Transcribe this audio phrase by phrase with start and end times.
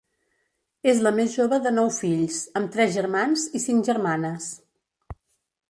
[0.93, 4.51] És la més jove de nou fills, amb tres germans i cinc germanes.